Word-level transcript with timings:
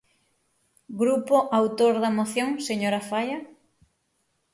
Grupo 1.01 1.35
autor 1.59 1.93
da 2.03 2.15
moción, 2.17 2.49
señora 2.67 3.05
Faia. 3.09 3.39